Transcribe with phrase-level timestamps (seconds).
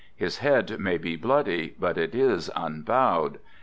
[0.15, 3.37] His head may be bloody, but it is unbowed.